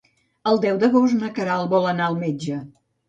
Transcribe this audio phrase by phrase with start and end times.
[0.51, 2.59] El deu d'agost na Queralt vol anar al metge.